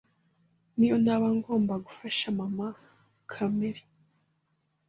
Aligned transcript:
niyo 0.77 0.95
naba 1.05 1.27
ngomba 1.37 1.73
gufasha 1.85 2.25
Mama 2.37 2.67
Kamere 3.31 3.81